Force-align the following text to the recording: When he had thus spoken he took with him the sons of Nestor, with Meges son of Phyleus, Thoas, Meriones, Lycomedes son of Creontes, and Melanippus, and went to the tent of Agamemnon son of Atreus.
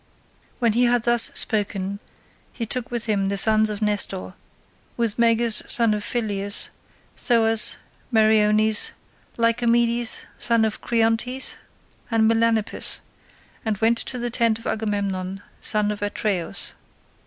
When 0.57 0.73
he 0.73 0.85
had 0.85 1.03
thus 1.03 1.29
spoken 1.35 1.99
he 2.51 2.65
took 2.65 2.89
with 2.89 3.05
him 3.05 3.29
the 3.29 3.37
sons 3.37 3.69
of 3.69 3.83
Nestor, 3.83 4.33
with 4.97 5.19
Meges 5.19 5.61
son 5.69 5.93
of 5.93 6.03
Phyleus, 6.03 6.69
Thoas, 7.15 7.77
Meriones, 8.11 8.93
Lycomedes 9.37 10.23
son 10.39 10.65
of 10.65 10.81
Creontes, 10.81 11.57
and 12.09 12.27
Melanippus, 12.27 12.99
and 13.63 13.77
went 13.77 13.99
to 13.99 14.17
the 14.17 14.31
tent 14.31 14.57
of 14.57 14.65
Agamemnon 14.65 15.43
son 15.59 15.91
of 15.91 16.01
Atreus. 16.01 16.73